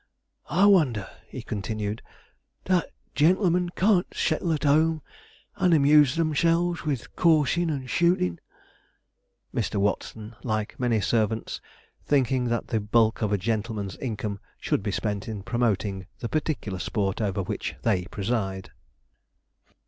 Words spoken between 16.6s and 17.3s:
sport